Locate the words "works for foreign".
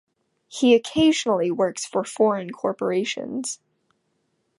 1.51-2.49